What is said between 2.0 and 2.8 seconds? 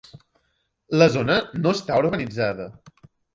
urbanitzada.